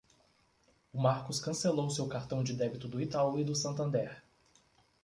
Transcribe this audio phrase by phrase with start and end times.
[0.91, 4.23] O Marcos cancelou seu cartão de débito do Itaú e do Santander.